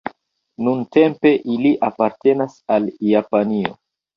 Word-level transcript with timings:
Nuntempe 0.67 1.33
ili 1.57 1.73
apartenas 1.91 2.59
al 2.79 2.89
Japanio. 3.11 3.79